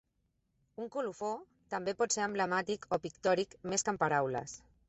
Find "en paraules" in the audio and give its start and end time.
3.97-4.61